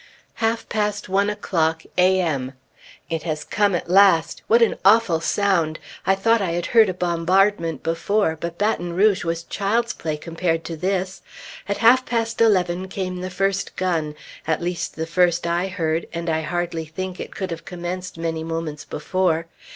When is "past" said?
0.67-1.09, 12.03-12.41